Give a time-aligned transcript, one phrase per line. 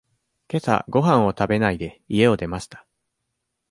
[0.47, 2.87] けさごはんを食べないで、家を出ました。